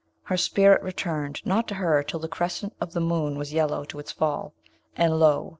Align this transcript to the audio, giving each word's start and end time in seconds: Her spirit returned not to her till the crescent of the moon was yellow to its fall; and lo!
Her 0.23 0.35
spirit 0.35 0.81
returned 0.81 1.45
not 1.45 1.67
to 1.67 1.75
her 1.75 2.01
till 2.01 2.19
the 2.19 2.27
crescent 2.27 2.73
of 2.81 2.93
the 2.93 2.99
moon 2.99 3.37
was 3.37 3.53
yellow 3.53 3.83
to 3.83 3.99
its 3.99 4.11
fall; 4.11 4.55
and 4.97 5.19
lo! 5.19 5.49